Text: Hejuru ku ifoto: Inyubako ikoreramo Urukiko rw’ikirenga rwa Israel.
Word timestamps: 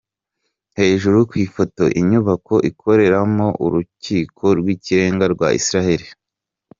Hejuru 0.79 1.17
ku 1.29 1.35
ifoto: 1.45 1.83
Inyubako 1.99 2.53
ikoreramo 2.69 3.47
Urukiko 3.65 4.45
rw’ikirenga 4.59 5.25
rwa 5.33 5.49
Israel. 5.59 6.01